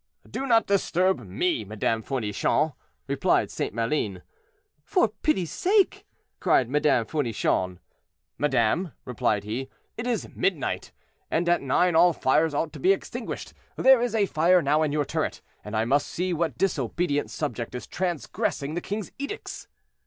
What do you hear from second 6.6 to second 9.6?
Madame Fournichon. "Madame," replied